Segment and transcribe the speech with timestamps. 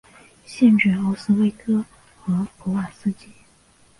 [0.47, 1.85] 县治奥斯威戈
[2.23, 3.27] 和普瓦斯基。